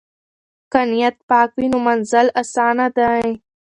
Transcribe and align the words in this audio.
که 0.71 0.81
نیت 0.89 1.15
پاک 1.29 1.49
وي 1.57 1.67
نو 1.71 1.77
منزل 1.87 2.27
اسانه 2.41 2.87
دی. 2.95 3.25